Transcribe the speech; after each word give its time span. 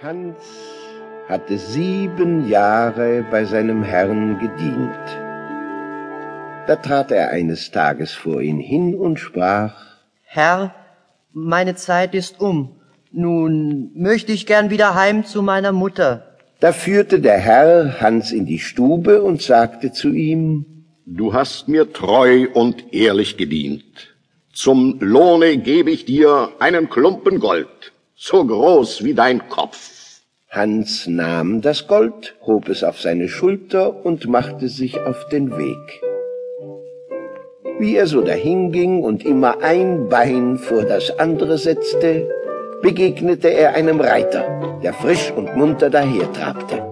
Hans 0.00 0.36
hatte 1.28 1.58
sieben 1.58 2.48
Jahre 2.48 3.26
bei 3.32 3.44
seinem 3.44 3.82
Herrn 3.82 4.38
gedient. 4.38 4.94
Da 6.68 6.76
trat 6.76 7.10
er 7.10 7.30
eines 7.30 7.72
Tages 7.72 8.12
vor 8.12 8.40
ihn 8.40 8.60
hin 8.60 8.94
und 8.94 9.18
sprach, 9.18 9.74
Herr, 10.22 10.72
meine 11.32 11.74
Zeit 11.74 12.14
ist 12.14 12.40
um. 12.40 12.76
Nun 13.10 13.90
möchte 13.96 14.30
ich 14.30 14.46
gern 14.46 14.70
wieder 14.70 14.94
heim 14.94 15.24
zu 15.24 15.42
meiner 15.42 15.72
Mutter. 15.72 16.36
Da 16.60 16.70
führte 16.70 17.18
der 17.18 17.38
Herr 17.38 18.00
Hans 18.00 18.30
in 18.30 18.46
die 18.46 18.60
Stube 18.60 19.24
und 19.24 19.42
sagte 19.42 19.90
zu 19.90 20.10
ihm, 20.10 20.84
Du 21.06 21.34
hast 21.34 21.66
mir 21.66 21.92
treu 21.92 22.46
und 22.54 22.94
ehrlich 22.94 23.36
gedient. 23.36 24.14
Zum 24.52 24.98
Lohne 25.00 25.56
gebe 25.56 25.90
ich 25.90 26.04
dir 26.04 26.50
einen 26.60 26.88
Klumpen 26.88 27.40
Gold 27.40 27.92
so 28.20 28.44
groß 28.44 29.04
wie 29.04 29.14
dein 29.14 29.48
Kopf. 29.48 29.78
Hans 30.50 31.06
nahm 31.06 31.60
das 31.60 31.86
Gold, 31.86 32.34
hob 32.44 32.68
es 32.68 32.82
auf 32.82 33.00
seine 33.00 33.28
Schulter 33.28 34.04
und 34.04 34.26
machte 34.26 34.68
sich 34.68 35.00
auf 35.00 35.28
den 35.28 35.56
Weg. 35.56 36.02
Wie 37.78 37.94
er 37.94 38.08
so 38.08 38.20
dahinging 38.20 39.04
und 39.04 39.24
immer 39.24 39.62
ein 39.62 40.08
Bein 40.08 40.58
vor 40.58 40.82
das 40.82 41.16
andere 41.20 41.58
setzte, 41.58 42.28
begegnete 42.82 43.50
er 43.50 43.74
einem 43.74 44.00
Reiter, 44.00 44.80
der 44.82 44.94
frisch 44.94 45.30
und 45.30 45.56
munter 45.56 45.88
dahertrabte. 45.88 46.82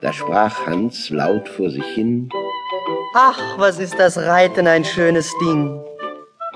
Da 0.00 0.12
sprach 0.12 0.66
Hans 0.66 1.10
laut 1.10 1.48
vor 1.48 1.70
sich 1.70 1.86
hin, 1.94 2.28
Ach, 3.16 3.38
was 3.58 3.78
ist 3.78 3.96
das 4.00 4.18
Reiten 4.18 4.66
ein 4.66 4.84
schönes 4.84 5.32
Ding. 5.38 5.80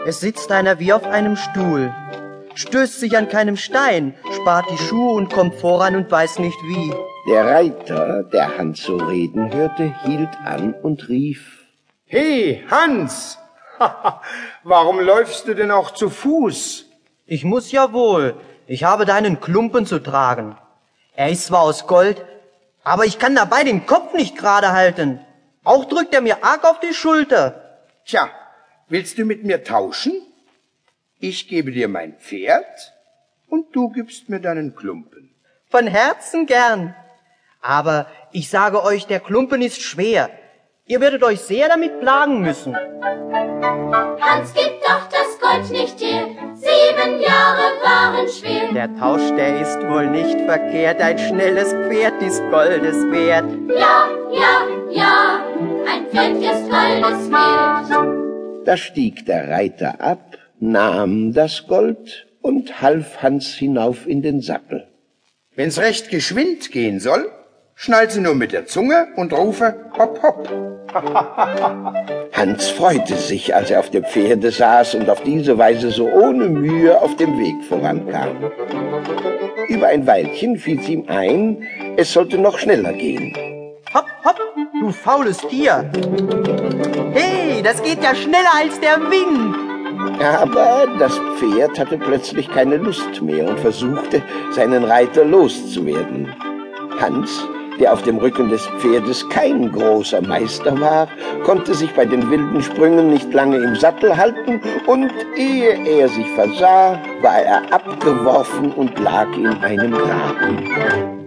Es 0.05 0.19
sitzt 0.19 0.51
einer 0.51 0.81
wie 0.81 0.93
auf 0.93 1.05
einem 1.05 1.37
Stuhl, 1.37 1.95
stößt 2.55 2.99
sich 2.99 3.17
an 3.17 3.29
keinem 3.29 3.57
Stein, 3.57 4.17
spart 4.35 4.67
die 4.69 4.77
Schuhe 4.77 5.13
und 5.13 5.33
kommt 5.33 5.55
voran 5.55 5.95
und 5.95 6.11
weiß 6.11 6.41
nicht 6.41 6.59
wie. 6.65 6.93
Der 7.31 7.47
Reiter, 7.47 8.25
der 8.25 8.59
Hans 8.59 8.83
so 8.83 8.97
reden 8.97 9.55
hörte, 9.55 9.95
hielt 10.03 10.31
an 10.45 10.75
und 10.75 11.09
rief, 11.09 11.65
Hey, 12.07 12.65
Hans! 12.69 13.39
Warum 14.65 14.99
läufst 14.99 15.47
du 15.47 15.55
denn 15.55 15.71
auch 15.71 15.93
zu 15.93 16.11
Fuß? 16.11 16.87
Ich 17.27 17.45
muss 17.45 17.71
ja 17.71 17.93
wohl, 17.93 18.35
ich 18.67 18.83
habe 18.83 19.05
deinen 19.05 19.41
Klumpen 19.41 19.87
zu 19.87 20.01
tragen. 20.01 20.57
Er 21.15 21.31
ist 21.31 21.47
zwar 21.47 21.61
aus 21.61 21.87
Gold, 21.87 22.25
aber 22.83 23.05
ich 23.05 23.21
kann 23.21 23.37
dabei 23.37 23.63
den 23.63 23.87
Kopf 23.87 24.13
nicht 24.13 24.37
gerade 24.37 24.73
halten. 24.73 25.21
Auch 25.69 25.85
drückt 25.85 26.15
er 26.15 26.23
mir 26.23 26.43
arg 26.43 26.65
auf 26.65 26.81
die 26.81 26.95
Schulter. 26.95 27.79
Tja, 28.07 28.31
willst 28.89 29.19
du 29.19 29.27
mit 29.27 29.45
mir 29.45 29.65
tauschen? 29.65 30.15
Ich 31.21 31.47
gebe 31.47 31.73
dir 31.73 31.89
mein 31.89 32.15
Pferd 32.15 32.95
und 33.49 33.77
du 33.77 33.91
gibst 33.91 34.31
mir 34.31 34.41
deinen 34.41 34.75
Klumpen. 34.75 35.35
Von 35.69 35.87
Herzen 35.87 36.47
gern. 36.47 36.95
Aber 37.61 38.07
ich 38.33 38.49
sage 38.49 38.83
euch, 38.83 39.07
der 39.09 39.21
Klumpen 39.21 39.61
ist 39.61 39.83
schwer. 39.83 40.31
Ihr 40.87 41.03
werdet 41.03 41.23
euch 41.23 41.41
sehr 41.41 41.69
damit 41.69 42.01
plagen 42.01 42.41
müssen. 42.41 42.75
Hans, 42.75 44.55
gib 44.55 44.81
doch 44.81 45.07
das 45.11 45.39
Gold 45.39 45.71
nicht 45.71 46.01
her. 46.01 46.29
Sieben 46.55 47.21
Jahre 47.21 47.67
waren 47.83 48.27
schwer. 48.27 48.73
Der 48.73 48.97
Tausch, 48.99 49.37
der 49.37 49.61
ist 49.61 49.79
wohl 49.87 50.07
nicht 50.07 50.41
verkehrt. 50.47 51.03
Ein 51.03 51.19
schnelles 51.19 51.75
Pferd 51.75 52.23
ist 52.23 52.41
Goldes 52.51 52.97
wert. 53.11 53.51
Ja, 53.69 54.09
ja, 54.33 54.67
ja, 54.91 55.48
ein 55.89 56.07
Pferd 56.11 56.37
ist 56.37 56.71
Goldes 56.71 57.31
wert. 57.31 58.67
Da 58.67 58.77
stieg 58.77 59.27
der 59.27 59.49
Reiter 59.49 60.01
ab, 60.01 60.39
nahm 60.61 61.33
das 61.33 61.67
Gold 61.67 62.27
und 62.43 62.81
half 62.83 63.23
Hans 63.23 63.55
hinauf 63.55 64.07
in 64.07 64.23
den 64.23 64.41
Sattel. 64.41 64.89
Wenn's 65.55 65.79
recht 65.79 66.11
geschwind 66.11 66.71
gehen 66.71 67.01
soll, 67.01 67.31
schnalze 67.75 68.21
nur 68.21 68.35
mit 68.35 68.53
der 68.53 68.67
Zunge 68.67 69.09
und 69.17 69.33
rufe 69.33 69.75
hopp 69.97 70.23
hopp. 70.23 70.49
Hans 72.33 72.69
freute 72.69 73.17
sich, 73.17 73.55
als 73.55 73.71
er 73.71 73.81
auf 73.81 73.91
dem 73.91 74.05
Pferde 74.05 74.51
saß 74.51 74.95
und 74.95 75.11
auf 75.11 75.23
diese 75.23 75.59
Weise 75.59 75.91
so 75.91 76.09
ohne 76.09 76.49
Mühe 76.49 77.01
auf 77.01 77.17
dem 77.17 77.39
Weg 77.39 77.57
vorankam. 77.69 78.51
Über 79.69 79.89
ein 79.89 80.07
Weilchen 80.07 80.57
fiel's 80.57 80.89
ihm 80.89 81.05
ein, 81.09 81.63
es 81.97 82.13
sollte 82.13 82.39
noch 82.39 82.59
schneller 82.59 82.93
gehen. 82.93 83.35
Hopp, 83.93 84.07
hopp, 84.25 84.41
du 84.81 84.93
faules 84.93 85.39
Tier. 85.39 85.91
Hey, 87.13 87.63
das 87.63 87.83
geht 87.83 88.03
ja 88.03 88.15
schneller 88.15 88.55
als 88.61 88.79
der 88.81 88.99
Wind. 89.11 89.57
Aber 90.23 90.87
das 90.99 91.21
Pferd 91.37 91.79
hatte 91.79 91.99
plötzlich 91.99 92.49
keine 92.51 92.77
Lust 92.77 93.21
mehr 93.23 93.49
und 93.49 93.59
versuchte, 93.61 94.23
seinen 94.51 94.85
Reiter 94.85 95.25
loszuwerden. 95.25 96.29
Hans, 97.01 97.45
der 97.81 97.93
auf 97.93 98.03
dem 98.03 98.19
Rücken 98.19 98.49
des 98.49 98.67
Pferdes 98.79 99.29
kein 99.29 99.71
großer 99.73 100.21
Meister 100.23 100.79
war, 100.81 101.09
konnte 101.45 101.75
sich 101.75 101.93
bei 101.95 102.05
den 102.05 102.29
wilden 102.31 102.63
Sprüngen 102.63 103.11
nicht 103.11 103.33
lange 103.33 103.57
im 103.57 103.77
Sattel 103.77 104.17
halten, 104.17 104.61
und 104.87 105.13
ehe 105.37 105.79
er 105.85 106.09
sich 106.09 106.29
versah, 106.31 107.01
war 107.23 107.39
er 107.39 107.73
abgeworfen 107.73 108.73
und 108.73 108.99
lag 108.99 109.29
in 109.37 109.47
einem 109.47 109.93
Graben. 109.93 111.18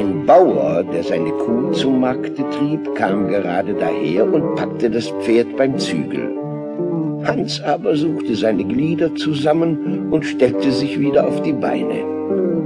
Ein 0.00 0.24
Bauer, 0.24 0.82
der 0.82 1.04
seine 1.04 1.30
Kuh 1.30 1.72
zum 1.72 2.00
Markte 2.00 2.42
trieb, 2.52 2.94
kam 2.94 3.28
gerade 3.28 3.74
daher 3.74 4.24
und 4.24 4.54
packte 4.54 4.88
das 4.88 5.10
Pferd 5.20 5.58
beim 5.58 5.78
Zügel. 5.78 6.34
Hans 7.26 7.60
aber 7.60 7.94
suchte 7.94 8.34
seine 8.34 8.64
Glieder 8.64 9.14
zusammen 9.14 10.10
und 10.10 10.24
stellte 10.24 10.72
sich 10.72 10.98
wieder 10.98 11.28
auf 11.28 11.42
die 11.42 11.52
Beine. 11.52 11.98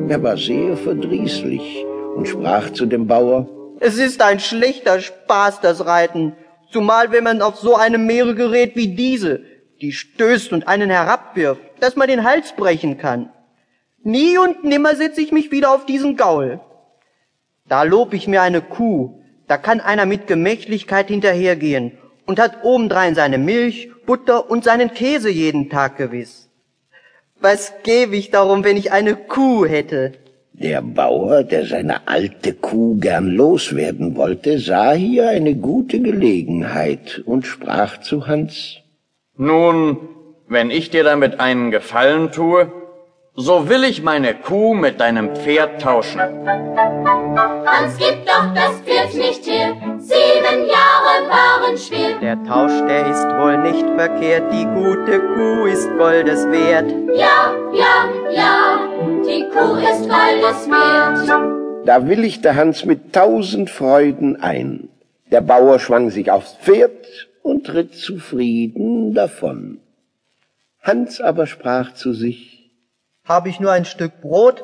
Er 0.09 0.23
war 0.23 0.37
sehr 0.37 0.77
verdrießlich 0.77 1.85
und 2.15 2.29
sprach 2.29 2.71
zu 2.71 2.87
dem 2.87 3.09
Bauer, 3.09 3.49
Es 3.81 3.99
ist 3.99 4.23
ein 4.23 4.39
schlechter 4.39 5.01
Spaß, 5.01 5.61
das 5.61 5.85
Reiten, 5.85 6.37
zumal 6.71 7.11
wenn 7.11 7.25
man 7.25 7.43
auf 7.43 7.57
so 7.57 7.75
einem 7.75 8.07
Meere 8.07 8.37
gerät 8.37 8.77
wie 8.77 8.95
diese, 8.95 9.41
die 9.81 9.91
stößt 9.91 10.53
und 10.53 10.69
einen 10.69 10.89
herabwirft, 10.89 11.63
dass 11.81 11.97
man 11.97 12.07
den 12.07 12.23
Hals 12.23 12.53
brechen 12.53 12.97
kann. 12.97 13.31
Nie 14.05 14.39
und 14.39 14.63
nimmer 14.63 14.95
setze 14.95 15.21
ich 15.21 15.33
mich 15.33 15.51
wieder 15.51 15.75
auf 15.75 15.85
diesen 15.85 16.17
Gaul. 16.17 16.61
Da 17.67 17.83
lob 17.83 18.13
ich 18.13 18.29
mir 18.29 18.43
eine 18.43 18.61
Kuh, 18.61 19.23
da 19.49 19.57
kann 19.57 19.81
einer 19.81 20.05
mit 20.05 20.27
Gemächlichkeit 20.27 21.09
hinterhergehen 21.09 21.93
und 22.27 22.39
hat 22.39 22.63
obendrein 22.63 23.15
seine 23.15 23.39
Milch, 23.39 23.91
Butter 24.05 24.51
und 24.51 24.65
seinen 24.65 24.93
Käse 24.93 25.31
jeden 25.31 25.71
Tag 25.71 25.97
gewiss. 25.97 26.51
Was 27.41 27.73
gäbe 27.83 28.17
ich 28.17 28.31
darum, 28.31 28.65
wenn 28.65 28.77
ich 28.77 28.93
eine 28.93 29.17
Kuh 29.17 29.67
hätte? 29.67 30.13
Der 30.53 30.83
Bauer, 30.83 31.43
der 31.43 31.67
seine 31.67 32.07
alte 32.07 32.53
Kuh 32.53 32.97
gern 32.99 33.29
loswerden 33.29 34.15
wollte, 34.15 34.59
sah 34.59 34.93
hier 34.93 35.29
eine 35.31 35.55
gute 35.55 36.01
Gelegenheit 36.01 37.23
und 37.25 37.47
sprach 37.47 38.01
zu 38.01 38.27
Hans, 38.27 38.77
Nun, 39.37 39.97
wenn 40.49 40.71
ich 40.71 40.91
dir 40.91 41.03
damit 41.03 41.41
einen 41.41 41.71
Gefallen 41.71 42.31
tue, 42.31 42.71
so 43.37 43.69
will 43.69 43.85
ich 43.85 44.03
meine 44.03 44.35
Kuh 44.35 44.75
mit 44.75 45.01
deinem 45.01 45.35
Pferd 45.35 45.81
tauschen. 45.81 46.21
Hans, 46.21 47.97
gib 47.99 48.25
doch 48.27 48.55
das 48.55 48.81
Pferd 48.83 49.15
nicht 49.15 49.47
her. 49.47 49.75
Sieben 49.99 50.69
Jahre 50.69 51.29
waren 51.29 51.77
schwer. 51.77 52.19
Der 52.21 52.43
Tausch, 52.45 52.79
der 52.87 53.07
ist 53.07 53.25
wohl 53.25 53.59
nicht 53.59 53.87
verkehrt, 53.97 54.53
die 54.53 54.65
gute 54.67 55.21
Kuh 55.21 55.67
ist 55.67 55.89
Goldes 55.99 56.47
wert. 56.51 56.91
Ja, 57.17 57.53
ja, 57.73 58.09
ja, 58.31 58.79
die 59.27 59.45
Kuh 59.51 59.77
ist 59.77 60.09
Goldes 60.09 60.69
wert. 60.69 61.87
da 61.87 62.07
willigte 62.09 62.55
Hans 62.55 62.85
mit 62.85 63.13
tausend 63.13 63.69
Freuden 63.71 64.41
ein. 64.41 64.89
Der 65.31 65.41
Bauer 65.41 65.81
schwang 65.81 66.11
sich 66.11 66.31
aufs 66.31 66.55
Pferd 66.55 67.29
und 67.43 67.73
ritt 67.75 67.95
zufrieden 67.95 69.15
davon. 69.15 69.81
Hans 70.81 71.21
aber 71.21 71.47
sprach 71.47 71.95
zu 71.95 72.13
sich, 72.13 72.64
Habe 73.25 73.49
ich 73.49 73.59
nur 73.59 73.73
ein 73.73 73.87
Stück 73.87 74.21
Brot, 74.21 74.63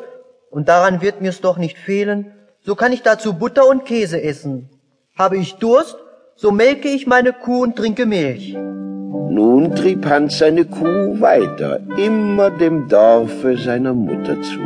und 0.51 0.69
daran 0.69 1.01
wird 1.01 1.23
mir's 1.23 1.41
doch 1.41 1.57
nicht 1.57 1.79
fehlen, 1.79 2.33
so 2.61 2.75
kann 2.75 2.93
ich 2.93 3.03
dazu 3.03 3.33
Butter 3.33 3.67
und 3.67 3.87
Käse 3.87 4.21
essen. 4.23 4.69
Habe 5.17 5.39
ich 5.39 5.55
Durst, 5.55 5.97
so 6.37 6.51
melke 6.51 6.89
ich 6.89 7.07
meine 7.07 7.33
Kuh 7.33 7.63
und 7.63 7.77
trinke 7.77 8.05
Milch. 8.05 8.55
Nun 8.55 9.75
trieb 9.75 10.05
Hans 10.05 10.37
seine 10.39 10.67
Kuh 10.67 11.21
weiter, 11.21 11.81
immer 11.97 12.51
dem 12.51 12.87
Dorfe 12.89 13.57
seiner 13.57 13.95
Mutter 13.95 14.43
zu. 14.43 14.61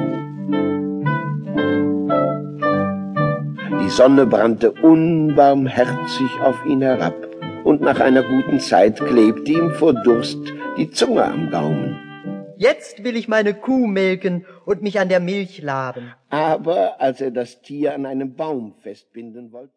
Die 3.81 3.91
Sonne 3.91 4.27
brannte 4.27 4.73
unbarmherzig 4.73 6.41
auf 6.43 6.67
ihn 6.67 6.83
herab, 6.83 7.15
und 7.63 7.81
nach 7.81 8.01
einer 8.01 8.25
guten 8.25 8.59
Zeit 8.59 8.99
klebte 8.99 9.53
ihm 9.53 9.71
vor 9.71 9.93
Durst 9.93 10.41
die 10.79 10.91
Zunge 10.91 11.25
am 11.25 11.51
Gaumen. 11.51 12.14
Jetzt 12.57 13.03
will 13.05 13.17
ich 13.17 13.29
meine 13.29 13.55
Kuh 13.55 13.87
melken 13.87 14.47
und 14.65 14.83
mich 14.83 15.01
an 15.01 15.09
der 15.09 15.21
Milch 15.21 15.63
laben. 15.63 16.13
Aber 16.29 17.01
als 17.01 17.21
er 17.21 17.31
das 17.31 17.63
Tier 17.63 17.95
an 17.95 18.07
einem 18.07 18.35
Baum 18.35 18.75
festbinden 18.83 19.53
wollte, 19.53 19.73